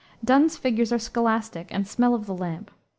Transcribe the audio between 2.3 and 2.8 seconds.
lamp.